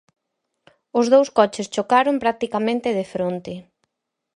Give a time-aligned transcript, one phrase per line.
[0.99, 3.53] Os dous coches chocaron practicamente de fronte.